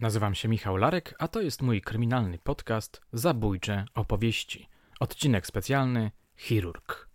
Nazywam 0.00 0.34
się 0.34 0.48
Michał 0.48 0.76
Larek, 0.76 1.14
a 1.18 1.28
to 1.28 1.40
jest 1.40 1.62
mój 1.62 1.80
kryminalny 1.80 2.38
podcast 2.38 3.00
Zabójcze 3.12 3.84
opowieści. 3.94 4.68
Odcinek 5.00 5.46
specjalny 5.46 6.10
Chirurg. 6.36 7.08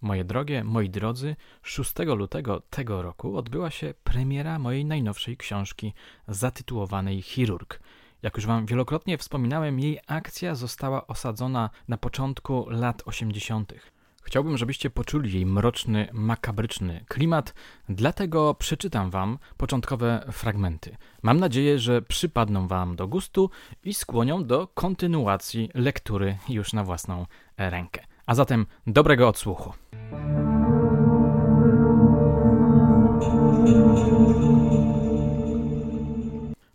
Moje 0.00 0.24
drogie, 0.24 0.64
moi 0.64 0.90
drodzy, 0.90 1.36
6 1.62 1.94
lutego 1.98 2.62
tego 2.70 3.02
roku 3.02 3.36
odbyła 3.36 3.70
się 3.70 3.94
premiera 4.04 4.58
mojej 4.58 4.84
najnowszej 4.84 5.36
książki 5.36 5.94
zatytułowanej 6.28 7.22
Chirurg. 7.22 7.80
Jak 8.22 8.36
już 8.36 8.46
Wam 8.46 8.66
wielokrotnie 8.66 9.18
wspominałem, 9.18 9.80
jej 9.80 9.98
akcja 10.06 10.54
została 10.54 11.06
osadzona 11.06 11.70
na 11.88 11.98
początku 11.98 12.66
lat 12.70 13.02
80. 13.06 13.97
Chciałbym, 14.28 14.58
żebyście 14.58 14.90
poczuli 14.90 15.32
jej 15.32 15.46
mroczny, 15.46 16.08
makabryczny 16.12 17.04
klimat, 17.08 17.54
dlatego 17.88 18.54
przeczytam 18.54 19.10
Wam 19.10 19.38
początkowe 19.56 20.24
fragmenty. 20.32 20.96
Mam 21.22 21.40
nadzieję, 21.40 21.78
że 21.78 22.02
przypadną 22.02 22.68
Wam 22.68 22.96
do 22.96 23.08
gustu 23.08 23.50
i 23.84 23.94
skłonią 23.94 24.44
do 24.44 24.66
kontynuacji 24.66 25.70
lektury 25.74 26.38
już 26.48 26.72
na 26.72 26.84
własną 26.84 27.26
rękę. 27.56 28.04
A 28.26 28.34
zatem 28.34 28.66
dobrego 28.86 29.28
odsłuchu. 29.28 29.72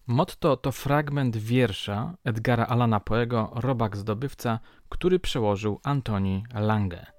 Motto 0.07 0.57
to 0.57 0.71
fragment 0.71 1.37
wiersza 1.37 2.13
Edgara 2.23 2.65
Alana 2.65 2.99
Poego 2.99 3.51
Robak 3.55 3.97
Zdobywca, 3.97 4.59
który 4.89 5.19
przełożył 5.19 5.79
Antoni 5.83 6.43
Lange. 6.53 7.12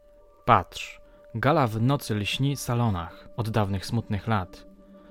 Patrz, 0.44 1.00
gala 1.34 1.66
w 1.66 1.82
nocy 1.82 2.14
lśni 2.14 2.56
salonach 2.56 3.28
od 3.36 3.50
dawnych 3.50 3.86
smutnych 3.86 4.26
lat. 4.28 4.66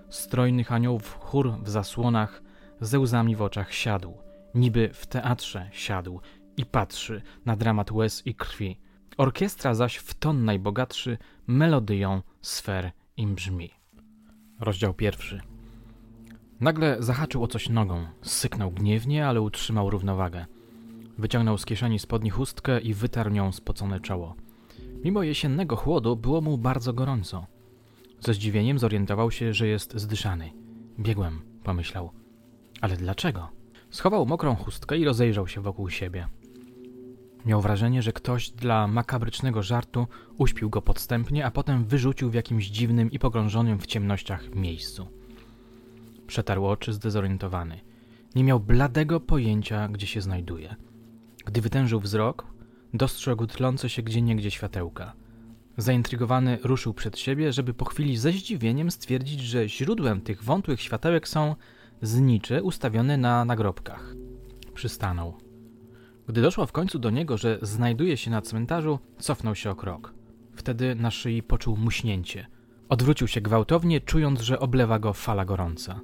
Strojnych 0.10 0.72
aniołów 0.72 1.18
chór 1.20 1.54
w 1.64 1.70
zasłonach, 1.70 2.42
ze 2.82 3.00
łzami 3.00 3.36
w 3.36 3.42
oczach 3.42 3.74
siadł, 3.74 4.14
niby 4.56 4.90
w 4.94 5.06
teatrze 5.06 5.70
siadł 5.72 6.20
i 6.58 6.66
patrzy 6.66 7.22
na 7.46 7.56
dramat 7.56 7.92
łez 7.92 8.28
i 8.28 8.36
krwi. 8.36 8.80
Orkiestra 9.18 9.74
zaś 9.74 9.96
w 9.96 10.14
ton 10.14 10.46
najbogatszy 10.46 11.18
melodyją 11.48 12.22
sfer 12.42 12.92
im 13.18 13.36
brzmi. 13.36 13.70
Rozdział 14.60 14.94
pierwszy. 14.94 15.42
Nagle 16.60 16.98
zahaczył 17.00 17.44
o 17.44 17.48
coś 17.48 17.70
nogą, 17.70 18.06
syknął 18.22 18.72
gniewnie, 18.72 19.28
ale 19.28 19.42
utrzymał 19.42 19.90
równowagę. 19.90 20.46
Wyciągnął 21.18 21.58
z 21.58 21.66
kieszeni 21.66 22.00
spodni 22.00 22.30
chustkę 22.30 22.80
i 22.80 22.94
wytarł 22.94 23.30
nią 23.30 23.52
spocone 23.52 24.00
czoło. 24.00 24.36
Mimo 25.04 25.24
jesiennego 25.24 25.76
chłodu 25.76 26.16
było 26.16 26.42
mu 26.42 26.58
bardzo 26.58 26.94
gorąco. 26.94 27.46
Ze 28.20 28.34
zdziwieniem 28.34 28.80
zorientował 28.80 29.32
się, 29.32 29.54
że 29.54 29.68
jest 29.68 29.94
zdyszany. 30.00 30.52
Biegłem, 31.00 31.42
pomyślał. 31.64 32.12
Ale 32.82 32.98
dlaczego? 32.98 33.50
Schował 33.90 34.26
mokrą 34.26 34.56
chustkę 34.56 34.98
i 34.98 35.06
rozejrzał 35.06 35.48
się 35.48 35.62
wokół 35.62 35.90
siebie. 35.90 36.28
Miał 37.46 37.62
wrażenie, 37.62 38.02
że 38.02 38.14
ktoś 38.14 38.50
dla 38.50 38.88
makabrycznego 38.88 39.64
żartu 39.64 40.08
uśpił 40.38 40.70
go 40.70 40.82
podstępnie, 40.82 41.46
a 41.46 41.52
potem 41.52 41.86
wyrzucił 41.86 42.30
w 42.30 42.34
jakimś 42.34 42.68
dziwnym 42.68 43.12
i 43.12 43.20
pogrążonym 43.20 43.80
w 43.80 43.86
ciemnościach 43.86 44.56
miejscu. 44.56 45.08
Przetarł 46.28 46.66
oczy 46.66 46.94
zdezorientowany. 46.94 47.80
Nie 48.36 48.44
miał 48.44 48.60
bladego 48.60 49.20
pojęcia, 49.20 49.88
gdzie 49.88 50.08
się 50.08 50.22
znajduje. 50.22 50.76
Gdy 51.46 51.62
wytężył 51.62 52.00
wzrok, 52.00 52.46
dostrzegł 52.94 53.48
tlące 53.48 53.90
się 53.90 54.02
gdzieniegdzie 54.02 54.52
światełka. 54.52 55.14
Zaintrygowany 55.78 56.58
ruszył 56.64 56.94
przed 56.94 57.20
siebie, 57.20 57.54
żeby 57.54 57.74
po 57.74 57.86
chwili 57.86 58.18
ze 58.18 58.32
zdziwieniem 58.32 58.92
stwierdzić, 58.92 59.40
że 59.40 59.70
źródłem 59.70 60.22
tych 60.22 60.44
wątłych 60.44 60.82
światełek 60.82 61.28
są 61.28 61.56
znicze 62.02 62.64
ustawione 62.64 63.18
na 63.18 63.46
nagrobkach. 63.46 64.16
Przystanął. 64.74 65.38
Gdy 66.28 66.42
doszło 66.42 66.66
w 66.66 66.72
końcu 66.72 67.00
do 67.00 67.10
niego, 67.10 67.38
że 67.38 67.60
znajduje 67.62 68.18
się 68.18 68.32
na 68.32 68.42
cmentarzu, 68.42 69.00
cofnął 69.20 69.56
się 69.56 69.70
o 69.70 69.76
krok. 69.76 70.14
Wtedy 70.56 70.96
na 70.96 71.12
szyi 71.12 71.44
poczuł 71.44 71.78
muśnięcie. 71.78 72.48
Odwrócił 72.90 73.28
się 73.28 73.42
gwałtownie, 73.42 74.02
czując, 74.02 74.42
że 74.42 74.60
oblewa 74.60 75.00
go 75.00 75.14
fala 75.14 75.46
gorąca. 75.46 76.00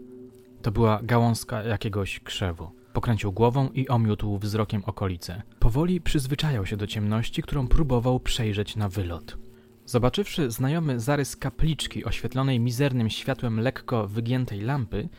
To 0.61 0.71
była 0.71 0.99
gałązka 1.03 1.63
jakiegoś 1.63 2.19
krzewu. 2.19 2.78
Pokręcił 2.99 3.31
głową 3.31 3.69
i 3.69 3.87
omiótł 3.87 4.37
wzrokiem 4.37 4.83
okolice. 4.85 5.41
Powoli 5.59 6.01
przyzwyczajał 6.01 6.65
się 6.65 6.77
do 6.77 6.87
ciemności, 6.87 7.41
którą 7.41 7.67
próbował 7.67 8.19
przejrzeć 8.19 8.75
na 8.75 8.89
wylot. 8.89 9.37
Zobaczywszy 9.85 10.51
znajomy 10.51 10.99
zarys 10.99 11.35
kapliczki 11.35 12.05
oświetlonej 12.05 12.59
mizernym 12.59 13.09
światłem 13.09 13.59
lekko 13.59 14.07
wygiętej 14.07 14.61
lampy, 14.61 15.09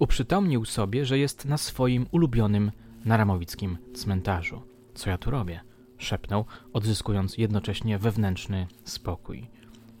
uprzytomnił 0.00 0.64
sobie, 0.64 1.06
że 1.06 1.18
jest 1.18 1.44
na 1.44 1.58
swoim 1.58 2.06
ulubionym 2.10 2.70
naramowickim 3.04 3.78
cmentarzu. 3.94 4.62
Co 4.94 5.10
ja 5.10 5.18
tu 5.18 5.30
robię? 5.30 5.60
szepnął, 5.98 6.44
odzyskując 6.72 7.38
jednocześnie 7.38 7.98
wewnętrzny 7.98 8.66
spokój. 8.84 9.46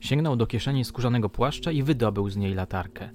Sięgnął 0.00 0.36
do 0.36 0.46
kieszeni 0.46 0.84
skórzanego 0.84 1.28
płaszcza 1.28 1.72
i 1.72 1.82
wydobył 1.82 2.30
z 2.30 2.36
niej 2.36 2.54
latarkę. 2.54 3.10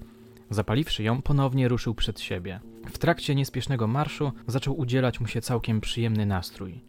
Zapaliwszy 0.52 1.02
ją, 1.02 1.22
ponownie 1.22 1.68
ruszył 1.68 1.94
przed 1.94 2.20
siebie. 2.20 2.60
W 2.86 2.98
trakcie 2.98 3.34
niespiesznego 3.34 3.86
marszu 3.86 4.32
zaczął 4.46 4.78
udzielać 4.78 5.20
mu 5.20 5.26
się 5.26 5.40
całkiem 5.40 5.80
przyjemny 5.80 6.26
nastrój. 6.26 6.84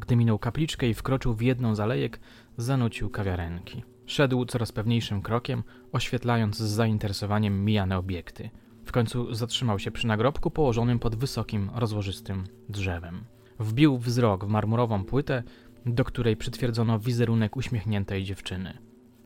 Gdy 0.00 0.16
minął 0.16 0.38
kapliczkę 0.38 0.88
i 0.88 0.94
wkroczył 0.94 1.34
w 1.34 1.40
jedną 1.42 1.74
z 1.74 1.80
alejek, 1.80 2.20
zanucił 2.56 3.10
kawiarenki. 3.10 3.82
Szedł 4.06 4.44
coraz 4.44 4.72
pewniejszym 4.72 5.22
krokiem, 5.22 5.62
oświetlając 5.92 6.56
z 6.56 6.62
zainteresowaniem 6.62 7.64
mijane 7.64 7.98
obiekty. 7.98 8.50
W 8.84 8.92
końcu 8.92 9.34
zatrzymał 9.34 9.78
się 9.78 9.90
przy 9.90 10.06
nagrobku 10.06 10.50
położonym 10.50 10.98
pod 10.98 11.16
wysokim, 11.16 11.70
rozłożystym 11.74 12.44
drzewem. 12.68 13.24
Wbił 13.58 13.98
wzrok 13.98 14.44
w 14.44 14.48
marmurową 14.48 15.04
płytę, 15.04 15.42
do 15.86 16.04
której 16.04 16.36
przytwierdzono 16.36 16.98
wizerunek 16.98 17.56
uśmiechniętej 17.56 18.24
dziewczyny. 18.24 18.78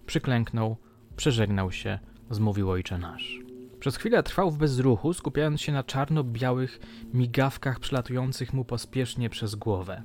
Przyklęknął, 0.06 0.76
przeżegnał 1.16 1.72
się, 1.72 1.98
zmówił 2.30 2.70
ojcze 2.70 2.98
nasz. 2.98 3.49
Przez 3.80 3.96
chwilę 3.96 4.22
trwał 4.22 4.50
w 4.50 4.58
bezruchu, 4.58 5.12
skupiając 5.12 5.60
się 5.60 5.72
na 5.72 5.84
czarno-białych 5.84 6.80
migawkach 7.14 7.80
przelatujących 7.80 8.52
mu 8.52 8.64
pospiesznie 8.64 9.30
przez 9.30 9.54
głowę. 9.54 10.02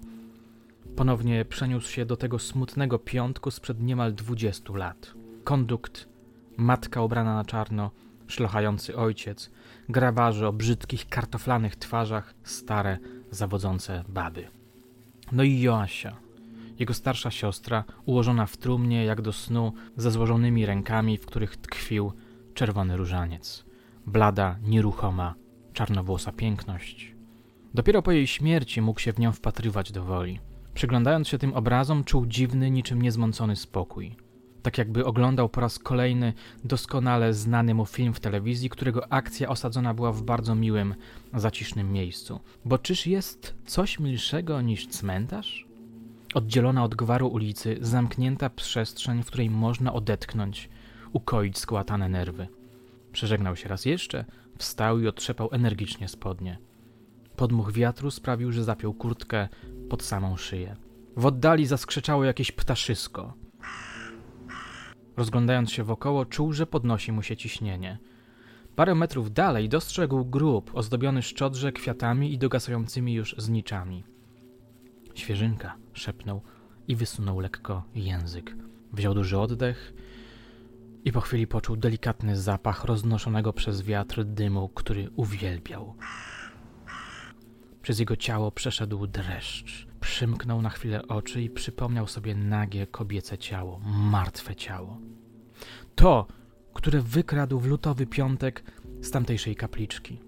Ponownie 0.95 1.45
przeniósł 1.45 1.91
się 1.91 2.05
do 2.05 2.17
tego 2.17 2.39
smutnego 2.39 2.99
piątku 2.99 3.51
sprzed 3.51 3.81
niemal 3.81 4.13
dwudziestu 4.13 4.75
lat. 4.75 5.13
Kondukt, 5.43 6.07
matka 6.57 7.01
ubrana 7.01 7.35
na 7.35 7.45
czarno, 7.45 7.91
szlochający 8.27 8.97
ojciec, 8.97 9.51
grabarze 9.89 10.47
o 10.47 10.53
brzydkich, 10.53 11.09
kartoflanych 11.09 11.75
twarzach, 11.75 12.33
stare, 12.43 12.97
zawodzące 13.31 14.03
baby. 14.07 14.47
No 15.31 15.43
i 15.43 15.61
Joasia, 15.61 16.15
jego 16.79 16.93
starsza 16.93 17.31
siostra, 17.31 17.83
ułożona 18.05 18.45
w 18.45 18.57
trumnie 18.57 19.05
jak 19.05 19.21
do 19.21 19.33
snu, 19.33 19.73
ze 19.97 20.11
złożonymi 20.11 20.65
rękami, 20.65 21.17
w 21.17 21.25
których 21.25 21.57
tkwił 21.57 22.11
czerwony 22.55 22.97
różaniec. 22.97 23.65
Blada, 24.07 24.57
nieruchoma, 24.63 25.35
czarnowłosa 25.73 26.31
piękność. 26.31 27.15
Dopiero 27.73 28.01
po 28.01 28.11
jej 28.11 28.27
śmierci 28.27 28.81
mógł 28.81 28.99
się 28.99 29.13
w 29.13 29.19
nią 29.19 29.31
wpatrywać 29.31 29.91
do 29.91 30.03
woli. 30.03 30.39
Przyglądając 30.73 31.27
się 31.27 31.37
tym 31.37 31.53
obrazom, 31.53 32.03
czuł 32.03 32.25
dziwny, 32.25 32.71
niczym 32.71 33.01
niezmącony 33.01 33.55
spokój. 33.55 34.15
Tak 34.61 34.77
jakby 34.77 35.05
oglądał 35.05 35.49
po 35.49 35.61
raz 35.61 35.79
kolejny 35.79 36.33
doskonale 36.63 37.33
znany 37.33 37.73
mu 37.73 37.85
film 37.85 38.13
w 38.13 38.19
telewizji, 38.19 38.69
którego 38.69 39.13
akcja 39.13 39.49
osadzona 39.49 39.93
była 39.93 40.11
w 40.11 40.23
bardzo 40.23 40.55
miłym, 40.55 40.95
zacisznym 41.33 41.91
miejscu. 41.91 42.39
Bo 42.65 42.77
czyż 42.77 43.07
jest 43.07 43.55
coś 43.65 43.99
milszego 43.99 44.61
niż 44.61 44.87
cmentarz? 44.87 45.67
Oddzielona 46.33 46.83
od 46.83 46.95
gwaru 46.95 47.27
ulicy, 47.27 47.77
zamknięta 47.81 48.49
przestrzeń, 48.49 49.23
w 49.23 49.27
której 49.27 49.49
można 49.49 49.93
odetchnąć, 49.93 50.69
ukoić 51.13 51.57
skłatane 51.57 52.09
nerwy. 52.09 52.47
Przeżegnał 53.11 53.55
się 53.55 53.69
raz 53.69 53.85
jeszcze, 53.85 54.25
wstał 54.57 54.99
i 54.99 55.07
otrzepał 55.07 55.49
energicznie 55.51 56.07
spodnie. 56.07 56.57
Podmuch 57.35 57.71
wiatru 57.71 58.11
sprawił, 58.11 58.51
że 58.51 58.63
zapiął 58.63 58.93
kurtkę 58.93 59.47
pod 59.89 60.03
samą 60.03 60.37
szyję. 60.37 60.75
W 61.17 61.25
oddali 61.25 61.65
zaskrzeczało 61.65 62.23
jakieś 62.23 62.51
ptaszysko. 62.51 63.33
Rozglądając 65.17 65.71
się 65.71 65.83
wokoło, 65.83 66.25
czuł, 66.25 66.53
że 66.53 66.67
podnosi 66.67 67.11
mu 67.11 67.23
się 67.23 67.37
ciśnienie. 67.37 67.97
Parę 68.75 68.95
metrów 68.95 69.33
dalej 69.33 69.69
dostrzegł 69.69 70.25
grób 70.25 70.71
ozdobiony 70.73 71.21
szczodrze 71.21 71.71
kwiatami 71.71 72.33
i 72.33 72.37
dogasającymi 72.37 73.13
już 73.13 73.35
zniczami. 73.37 74.03
Świeżynka, 75.13 75.75
szepnął 75.93 76.41
i 76.87 76.95
wysunął 76.95 77.39
lekko 77.39 77.83
język. 77.95 78.55
Wziął 78.93 79.13
duży 79.13 79.39
oddech 79.39 79.93
i 81.05 81.11
po 81.11 81.21
chwili 81.21 81.47
poczuł 81.47 81.75
delikatny 81.75 82.37
zapach 82.37 82.85
roznoszonego 82.85 83.53
przez 83.53 83.81
wiatr 83.81 84.23
dymu, 84.23 84.69
który 84.69 85.09
uwielbiał. 85.15 85.95
Przez 87.81 87.99
jego 87.99 88.15
ciało 88.15 88.51
przeszedł 88.51 89.07
dreszcz. 89.07 89.87
Przymknął 89.99 90.61
na 90.61 90.69
chwilę 90.69 91.07
oczy 91.07 91.41
i 91.41 91.49
przypomniał 91.49 92.07
sobie 92.07 92.35
nagie 92.35 92.87
kobiece 92.87 93.37
ciało, 93.37 93.79
martwe 93.85 94.55
ciało. 94.55 94.97
To, 95.95 96.27
które 96.73 97.01
wykradł 97.01 97.59
w 97.59 97.65
lutowy 97.65 98.05
piątek 98.05 98.63
z 99.01 99.11
tamtejszej 99.11 99.55
kapliczki. 99.55 100.19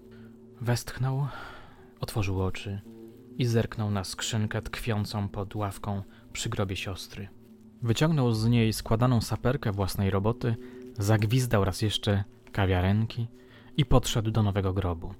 Westchnął, 0.61 1.27
otworzył 1.99 2.41
oczy 2.41 2.81
i 3.37 3.45
zerknął 3.45 3.91
na 3.91 4.03
skrzynkę 4.03 4.61
tkwiącą 4.61 5.29
pod 5.29 5.55
ławką 5.55 6.03
przy 6.33 6.49
grobie 6.49 6.75
siostry. 6.75 7.36
Wyciągnął 7.81 8.31
z 8.31 8.47
niej 8.47 8.73
składaną 8.73 9.21
saperkę 9.21 9.71
własnej 9.71 10.09
roboty, 10.09 10.55
zagwizdał 10.99 11.65
raz 11.65 11.81
jeszcze 11.81 12.23
kawiarenki 12.51 13.27
i 13.77 13.85
podszedł 13.85 14.31
do 14.31 14.43
nowego 14.43 14.73
grobu. 14.73 15.13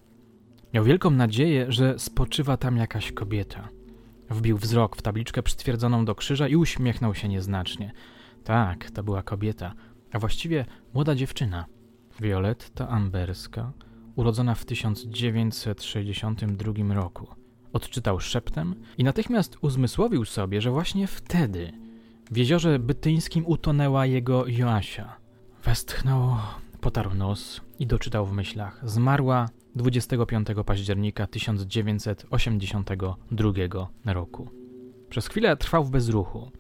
Miał 0.74 0.84
wielką 0.84 1.10
nadzieję, 1.10 1.66
że 1.70 2.00
spoczywa 2.00 2.58
tam 2.58 2.78
jakaś 2.78 3.12
kobieta. 3.12 3.70
Wbił 4.30 4.58
wzrok 4.58 4.96
w 4.96 5.02
tabliczkę 5.02 5.44
przytwierdzoną 5.44 6.06
do 6.06 6.16
krzyża 6.16 6.48
i 6.48 6.56
uśmiechnął 6.56 7.16
się 7.16 7.28
nieznacznie. 7.28 7.92
Tak, 8.44 8.92
to 8.92 9.04
była 9.04 9.24
kobieta, 9.24 9.74
a 10.12 10.20
właściwie 10.20 10.66
młoda 10.94 11.16
dziewczyna. 11.16 11.66
Violetta 12.22 12.90
Amberska, 12.90 13.72
urodzona 14.16 14.56
w 14.56 14.66
1962 14.66 16.94
roku. 16.94 17.28
Odczytał 17.74 18.20
szeptem 18.20 18.76
i 18.98 19.04
natychmiast 19.04 19.58
uzmysłowił 19.62 20.26
sobie, 20.26 20.62
że 20.62 20.72
właśnie 20.72 21.08
wtedy 21.08 21.87
w 22.32 22.38
jeziorze 22.38 22.80
bytyńskim 22.80 23.44
utonęła 23.48 24.06
jego 24.06 24.48
Joasia. 24.48 25.16
Westchnął, 25.64 26.36
potarł 26.82 27.16
nos 27.16 27.62
i 27.80 27.88
doczytał 27.88 28.26
w 28.26 28.34
myślach. 28.34 28.90
Zmarła 28.90 29.50
25 29.76 30.48
października 30.66 31.28
1982 31.28 33.52
roku. 34.06 34.50
Przez 35.10 35.28
chwilę 35.28 35.58
trwał 35.58 35.84
w 35.84 35.90
bezruchu. 35.90 36.52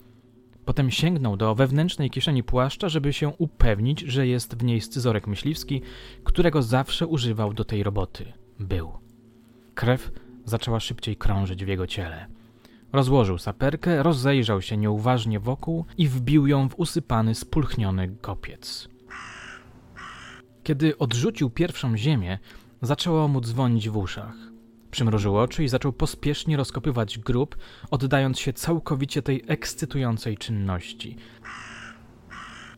Potem 0.66 0.92
sięgnął 0.92 1.38
do 1.38 1.56
wewnętrznej 1.56 2.10
kieszeni 2.10 2.44
płaszcza, 2.44 2.90
żeby 2.90 3.14
się 3.14 3.34
upewnić, 3.38 4.00
że 4.00 4.28
jest 4.28 4.58
w 4.58 4.64
niej 4.64 4.82
scyzorek 4.82 5.28
myśliwski, 5.28 5.82
którego 6.24 6.62
zawsze 6.62 7.08
używał 7.08 7.54
do 7.54 7.66
tej 7.66 7.84
roboty. 7.84 8.34
Był. 8.60 8.92
Krew 9.76 10.12
zaczęła 10.46 10.80
szybciej 10.80 11.16
krążyć 11.16 11.66
w 11.66 11.68
jego 11.68 11.88
ciele. 11.88 12.37
Rozłożył 12.94 13.38
saperkę, 13.38 14.04
rozejrzał 14.04 14.62
się 14.62 14.78
nieuważnie 14.78 15.40
wokół 15.40 15.86
i 15.98 16.08
wbił 16.08 16.48
ją 16.48 16.70
w 16.70 16.80
usypany, 16.80 17.36
spulchniony 17.36 18.16
kopiec. 18.22 18.90
Kiedy 20.64 20.98
odrzucił 20.98 21.50
pierwszą 21.50 21.98
ziemię, 21.98 22.40
zaczęło 22.82 23.28
mu 23.28 23.42
dzwonić 23.42 23.90
w 23.90 23.98
uszach. 23.98 24.36
Przymrużył 24.92 25.38
oczy 25.38 25.64
i 25.64 25.68
zaczął 25.68 25.94
pospiesznie 25.94 26.58
rozkopywać 26.58 27.20
grób, 27.20 27.58
oddając 27.92 28.40
się 28.40 28.54
całkowicie 28.54 29.22
tej 29.22 29.44
ekscytującej 29.48 30.38
czynności. 30.38 31.18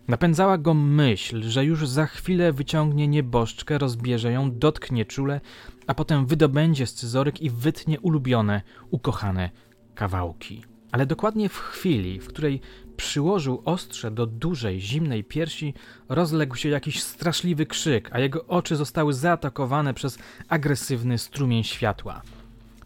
Napędzała 0.07 0.57
go 0.57 0.73
myśl, 0.73 1.43
że 1.43 1.65
już 1.65 1.87
za 1.87 2.05
chwilę 2.05 2.53
wyciągnie 2.53 3.07
nieboszczkę, 3.07 3.77
rozbierze 3.77 4.31
ją, 4.31 4.51
dotknie 4.51 5.05
czule, 5.05 5.41
a 5.87 5.93
potem 5.93 6.25
wydobędzie 6.25 6.87
scyzoryk 6.87 7.41
i 7.41 7.49
wytnie 7.49 7.99
ulubione, 7.99 8.61
ukochane 8.89 9.49
kawałki. 9.99 10.63
Ale 10.91 11.05
dokładnie 11.05 11.49
w 11.49 11.57
chwili, 11.57 12.19
w 12.19 12.27
której 12.27 12.61
przyłożył 12.97 13.61
ostrze 13.65 14.11
do 14.11 14.25
dużej, 14.25 14.81
zimnej 14.81 15.23
piersi, 15.23 15.73
rozległ 16.09 16.55
się 16.55 16.69
jakiś 16.69 17.03
straszliwy 17.03 17.65
krzyk, 17.65 18.09
a 18.11 18.19
jego 18.19 18.45
oczy 18.45 18.75
zostały 18.75 19.13
zaatakowane 19.13 19.93
przez 19.93 20.19
agresywny 20.49 21.17
strumień 21.17 21.63
światła. 21.63 22.21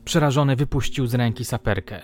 Przerażony 0.06 0.56
wypuścił 0.56 1.07
z 1.07 1.13
ręki 1.13 1.45
saperkę. 1.45 2.01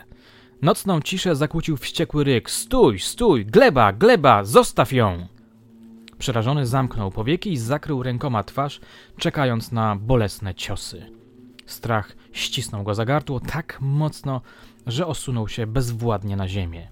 Nocną 0.62 1.02
ciszę 1.02 1.36
zakłócił 1.36 1.78
wściekły 1.78 2.24
ryk: 2.24 2.50
Stój, 2.50 3.00
stój, 3.00 3.46
gleba, 3.46 3.94
gleba, 3.94 4.44
zostaw 4.44 4.94
ją! 4.94 5.28
Przerażony 6.18 6.66
zamknął 6.66 7.12
powieki 7.12 7.52
i 7.52 7.58
zakrył 7.58 8.04
rękoma 8.04 8.44
twarz, 8.44 8.80
czekając 9.18 9.72
na 9.72 9.96
bolesne 9.96 10.56
ciosy. 10.56 11.19
Strach 11.72 12.16
ścisnął 12.32 12.84
go 12.84 12.96
za 12.96 13.06
gardło 13.06 13.40
tak 13.40 13.78
mocno, 13.82 14.42
że 14.88 15.08
osunął 15.08 15.48
się 15.48 15.68
bezwładnie 15.68 16.36
na 16.36 16.48
ziemię. 16.48 16.92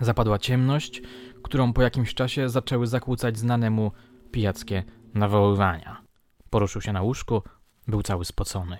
Zapadła 0.00 0.38
ciemność, 0.38 1.02
którą 1.42 1.72
po 1.72 1.82
jakimś 1.82 2.14
czasie 2.14 2.48
zaczęły 2.48 2.86
zakłócać 2.86 3.38
znane 3.38 3.70
mu 3.70 3.92
pijackie 4.32 4.84
nawoływania. 5.14 6.02
Poruszył 6.50 6.80
się 6.82 6.92
na 6.92 7.02
łóżku, 7.02 7.42
był 7.88 8.02
cały 8.02 8.24
spocony. 8.24 8.78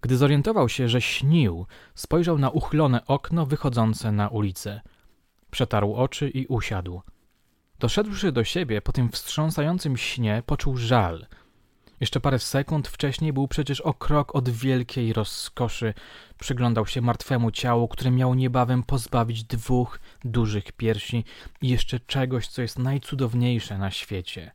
Gdy 0.00 0.16
zorientował 0.16 0.68
się, 0.68 0.88
że 0.88 1.00
śnił, 1.00 1.66
spojrzał 1.94 2.38
na 2.38 2.50
uchylone 2.50 3.06
okno 3.06 3.46
wychodzące 3.46 4.12
na 4.12 4.28
ulicę. 4.28 4.80
Przetarł 5.50 5.94
oczy 5.94 6.28
i 6.28 6.46
usiadł. 6.46 7.02
Doszedłszy 7.78 8.32
do 8.32 8.44
siebie 8.44 8.82
po 8.82 8.92
tym 8.92 9.10
wstrząsającym 9.10 9.96
śnie, 9.96 10.42
poczuł 10.46 10.76
żal– 10.76 11.26
jeszcze 12.04 12.20
parę 12.20 12.38
sekund 12.38 12.88
wcześniej 12.88 13.32
był 13.32 13.48
przecież 13.48 13.80
o 13.80 13.94
krok 13.94 14.34
od 14.34 14.48
wielkiej 14.48 15.12
rozkoszy. 15.12 15.94
Przyglądał 16.38 16.86
się 16.86 17.00
martwemu 17.00 17.50
ciału, 17.50 17.88
które 17.88 18.10
miało 18.10 18.34
niebawem 18.34 18.82
pozbawić 18.82 19.44
dwóch 19.44 20.00
dużych 20.24 20.72
piersi 20.72 21.24
i 21.62 21.68
jeszcze 21.68 22.00
czegoś, 22.00 22.48
co 22.48 22.62
jest 22.62 22.78
najcudowniejsze 22.78 23.78
na 23.78 23.90
świecie. 23.90 24.52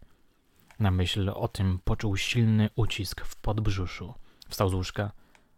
Na 0.80 0.92
myśl 0.92 1.32
o 1.36 1.48
tym 1.48 1.80
poczuł 1.84 2.18
silny 2.18 2.70
ucisk 2.76 3.26
w 3.26 3.36
podbrzuszu. 3.36 4.14
Wstał 4.50 4.70
z 4.70 4.74
łóżka, 4.74 5.12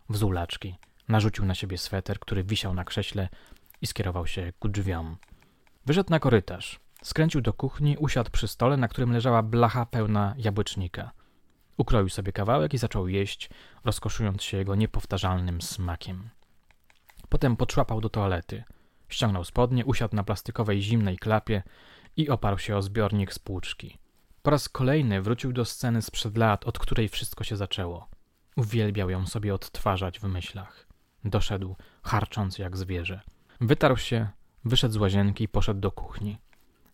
wzuł 0.10 0.32
laczki, 0.32 0.76
narzucił 1.08 1.46
na 1.46 1.56
siebie 1.56 1.78
sweter, 1.78 2.20
który 2.20 2.44
wisiał 2.44 2.74
na 2.74 2.84
krześle 2.84 3.30
i 3.82 3.88
skierował 3.88 4.28
się 4.28 4.54
ku 4.60 4.70
drzwiom. 4.70 5.18
Wyszedł 5.86 6.10
na 6.10 6.20
korytarz. 6.20 6.80
Skręcił 7.04 7.42
do 7.42 7.54
kuchni, 7.54 7.98
usiadł 7.98 8.32
przy 8.32 8.48
stole, 8.48 8.78
na 8.78 8.88
którym 8.88 9.12
leżała 9.12 9.44
blacha 9.44 9.86
pełna 9.86 10.36
jabłecznika. 10.38 11.12
Ukroił 11.78 12.10
sobie 12.10 12.32
kawałek 12.32 12.74
i 12.74 12.78
zaczął 12.78 13.08
jeść, 13.08 13.50
rozkoszując 13.86 14.44
się 14.44 14.58
jego 14.58 14.76
niepowtarzalnym 14.76 15.62
smakiem. 15.62 16.30
Potem 17.30 17.58
potrzłapał 17.58 18.02
do 18.02 18.10
toalety. 18.10 18.64
Ściągnął 19.10 19.44
spodnie, 19.44 19.86
usiadł 19.86 20.16
na 20.16 20.24
plastikowej 20.24 20.82
zimnej 20.82 21.18
klapie 21.18 21.64
i 22.18 22.30
oparł 22.30 22.58
się 22.58 22.76
o 22.78 22.82
zbiornik 22.82 23.34
z 23.34 23.40
płuczki. 23.40 23.98
Po 24.42 24.52
raz 24.52 24.70
kolejny 24.70 25.22
wrócił 25.22 25.54
do 25.54 25.66
sceny 25.66 26.02
sprzed 26.02 26.38
lat, 26.38 26.68
od 26.68 26.80
której 26.80 27.10
wszystko 27.10 27.44
się 27.44 27.56
zaczęło. 27.58 28.08
Uwielbiał 28.56 29.10
ją 29.10 29.28
sobie 29.28 29.54
odtwarzać 29.54 30.20
w 30.20 30.24
myślach. 30.24 30.88
Doszedł, 31.24 31.76
harcząc 32.04 32.58
jak 32.58 32.78
zwierzę. 32.78 33.22
Wytarł 33.62 33.98
się, 33.98 34.28
wyszedł 34.66 34.94
z 34.94 34.98
łazienki 34.98 35.44
i 35.44 35.48
poszedł 35.48 35.80
do 35.80 35.92
kuchni. 35.92 36.38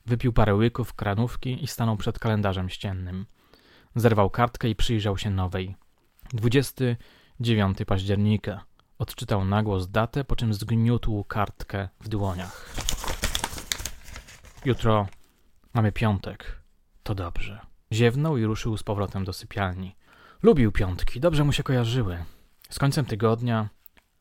Wypił 0.05 0.33
parę 0.33 0.55
łyków 0.55 0.93
kranówki 0.93 1.63
i 1.63 1.67
stanął 1.67 1.97
przed 1.97 2.19
kalendarzem 2.19 2.69
ściennym. 2.69 3.25
Zerwał 3.97 4.29
kartkę 4.29 4.69
i 4.69 4.75
przyjrzał 4.75 5.17
się 5.17 5.29
nowej. 5.29 5.75
29 6.33 7.77
października. 7.87 8.63
Odczytał 8.99 9.45
nagłos 9.45 9.89
datę, 9.89 10.23
po 10.23 10.35
czym 10.35 10.53
zgniótł 10.53 11.23
kartkę 11.23 11.89
w 12.01 12.09
dłoniach. 12.09 12.75
Jutro 14.65 15.07
mamy 15.73 15.91
piątek. 15.91 16.61
To 17.03 17.15
dobrze. 17.15 17.59
Ziewnął 17.91 18.37
i 18.37 18.45
ruszył 18.45 18.77
z 18.77 18.83
powrotem 18.83 19.25
do 19.25 19.33
sypialni. 19.33 19.95
Lubił 20.43 20.71
piątki, 20.71 21.19
dobrze 21.19 21.43
mu 21.43 21.53
się 21.53 21.63
kojarzyły. 21.63 22.23
Z 22.69 22.79
końcem 22.79 23.05
tygodnia, 23.05 23.69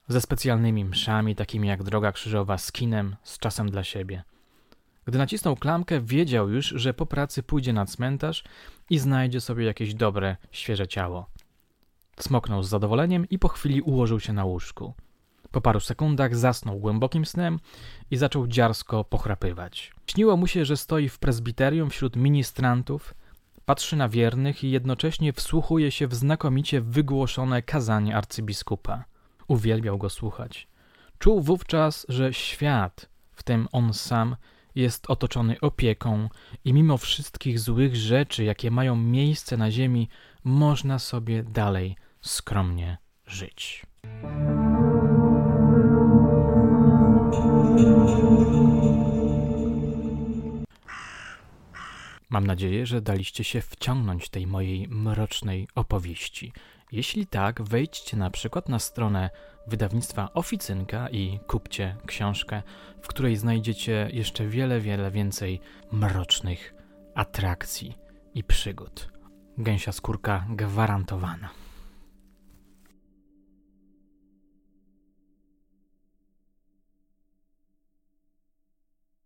ze 0.09 0.21
specjalnymi 0.21 0.85
mszami, 0.85 1.35
takimi 1.35 1.69
jak 1.69 1.83
droga 1.83 2.13
krzyżowa, 2.13 2.59
z 2.59 2.73
kinem, 2.73 3.17
z 3.23 3.39
czasem 3.39 3.71
dla 3.71 3.85
siebie– 3.85 4.23
gdy 5.07 5.19
nacisnął 5.19 5.57
klamkę, 5.57 6.01
wiedział 6.01 6.51
już, 6.51 6.67
że 6.67 6.95
po 6.95 7.07
pracy 7.07 7.43
pójdzie 7.43 7.73
na 7.73 7.87
cmentarz 7.87 8.45
i 8.91 8.99
znajdzie 8.99 9.41
sobie 9.41 9.65
jakieś 9.65 9.95
dobre, 9.95 10.37
świeże 10.51 10.89
ciało. 10.89 11.27
Smoknął 12.21 12.63
z 12.63 12.69
zadowoleniem 12.69 13.29
i 13.29 13.39
po 13.39 13.49
chwili 13.49 13.83
ułożył 13.83 14.21
się 14.21 14.33
na 14.33 14.45
łóżku. 14.45 14.95
Po 15.51 15.61
paru 15.61 15.81
sekundach 15.81 16.37
zasnął 16.37 16.79
głębokim 16.79 17.27
snem 17.27 17.61
i 18.11 18.17
zaczął 18.17 18.47
dziarsko 18.47 19.05
pochrapywać. 19.05 19.93
Śniło 20.07 20.37
mu 20.37 20.47
się, 20.47 20.65
że 20.65 20.77
stoi 20.77 21.09
w 21.09 21.19
prezbiterium 21.19 21.91
wśród 21.91 22.17
ministrantów, 22.17 23.15
patrzy 23.65 23.97
na 23.97 24.09
wiernych 24.09 24.65
i 24.65 24.71
jednocześnie 24.71 25.33
wsłuchuje 25.33 25.91
się 25.91 26.07
w 26.07 26.15
znakomicie 26.15 26.81
wygłoszone 26.81 27.63
kazanie 27.63 28.17
arcybiskupa. 28.17 29.05
Uwielbiał 29.49 29.99
go 29.99 30.11
słuchać. 30.11 30.69
Czuł 31.19 31.41
wówczas, 31.41 32.07
że 32.09 32.35
świat, 32.35 33.09
w 33.33 33.43
tym 33.43 33.69
on 33.73 33.95
sam, 33.95 34.37
jest 34.77 35.11
otoczony 35.11 35.61
opieką 35.61 36.29
i 36.65 36.73
mimo 36.73 36.97
wszystkich 36.99 37.61
złych 37.61 37.97
rzeczy, 37.97 38.45
jakie 38.45 38.71
mają 38.71 38.97
miejsce 38.97 39.57
na 39.57 39.71
ziemi, 39.71 40.09
można 40.45 40.99
sobie 40.99 41.43
dalej 41.43 41.97
skromnie 42.21 42.99
żyć. 43.27 43.87
Mam 52.29 52.47
nadzieję, 52.47 52.87
że 52.87 53.03
daliście 53.03 53.45
się 53.45 53.61
wciągnąć 53.61 54.29
tej 54.29 54.47
mojej 54.47 54.89
mrocznej 54.89 55.69
opowieści. 55.75 56.53
Jeśli 56.93 57.27
tak, 57.27 57.63
wejdźcie 57.63 58.17
na 58.17 58.31
przykład 58.31 58.69
na 58.69 58.79
stronę 58.79 59.31
wydawnictwa 59.67 60.33
Oficynka 60.35 61.09
i 61.09 61.41
kupcie 61.47 61.97
książkę, 62.07 62.63
w 63.03 63.09
której 63.09 63.37
znajdziecie 63.37 64.09
jeszcze 64.13 64.47
wiele, 64.47 64.81
wiele 64.81 65.11
więcej 65.11 65.61
mrocznych 65.93 66.75
atrakcji 67.15 67.99
i 68.35 68.45
przygód. 68.45 69.09
Gęsia 69.59 69.93
skórka 69.93 70.47
gwarantowana. 70.49 71.66